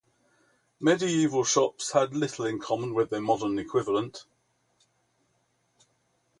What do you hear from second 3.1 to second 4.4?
their modern equivalent.